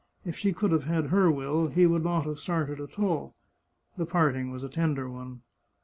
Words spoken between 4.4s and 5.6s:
was a tender one.